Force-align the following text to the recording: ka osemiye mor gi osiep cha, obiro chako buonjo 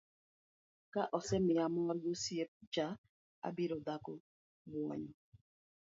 ka 0.93 1.03
osemiye 1.17 1.63
mor 1.75 1.95
gi 2.03 2.09
osiep 2.15 2.51
cha, 2.73 2.87
obiro 3.47 3.77
chako 3.85 4.13
buonjo 4.69 5.13